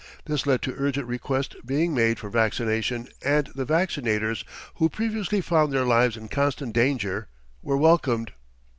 [0.25, 4.43] This led to urgent request being made for vaccination and the vaccinators
[4.77, 7.27] who previously found their lives in constant danger
[7.61, 8.31] were welcomed."